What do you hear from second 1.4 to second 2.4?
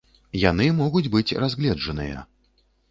разгледжаныя.